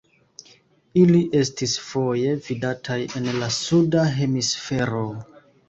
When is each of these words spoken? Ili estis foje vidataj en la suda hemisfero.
Ili 1.01 1.21
estis 1.41 1.75
foje 1.91 2.33
vidataj 2.47 2.99
en 3.21 3.31
la 3.39 3.53
suda 3.61 4.09
hemisfero. 4.19 5.07